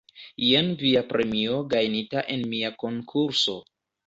Jen 0.43 0.71
via 0.83 1.03
premio 1.11 1.57
gajnita 1.75 2.25
en 2.37 2.47
mia 2.55 2.73
konkurso 2.87 3.57